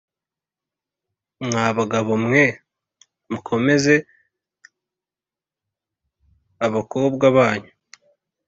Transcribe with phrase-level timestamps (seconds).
[1.45, 2.43] mwa bagabo mwe
[3.31, 3.95] mukomeze
[6.65, 7.73] abakobwa banyu